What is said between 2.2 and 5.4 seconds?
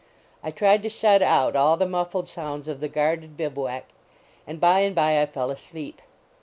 sounds of the guarded bivouac, and, by and by, I